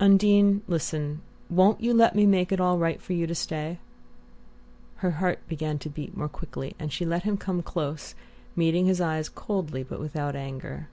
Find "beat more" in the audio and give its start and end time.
5.88-6.28